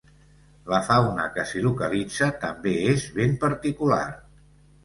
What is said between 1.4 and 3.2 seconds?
s’hi localitza també és